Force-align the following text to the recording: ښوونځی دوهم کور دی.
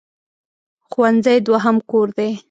ښوونځی 0.89 1.37
دوهم 1.47 1.77
کور 1.89 2.07
دی. 2.17 2.29